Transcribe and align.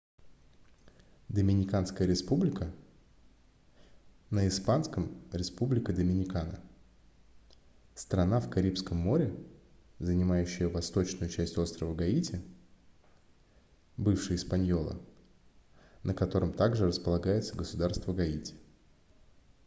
доминиканская 1.29 2.07
республика 2.07 2.73
на 4.31 4.47
испанском: 4.47 5.13
республика 5.31 5.93
доминикана— 5.93 6.59
страна 7.93 8.39
в 8.39 8.49
карибском 8.49 8.97
море 8.97 9.31
занимающая 9.99 10.69
восточную 10.69 11.29
часть 11.29 11.55
острова 11.59 11.93
гаити 11.93 12.41
бывший 13.95 14.37
испаньола 14.37 14.99
на 16.01 16.15
котором 16.15 16.51
также 16.51 16.87
располагается 16.87 17.55
государство 17.55 18.11
гаити 18.11 18.55